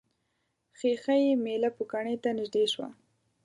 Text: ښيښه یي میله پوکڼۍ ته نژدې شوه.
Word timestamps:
ښيښه 0.77 1.15
یي 1.23 1.31
میله 1.43 1.69
پوکڼۍ 1.75 2.15
ته 2.23 2.29
نژدې 2.37 2.65
شوه. 2.73 2.89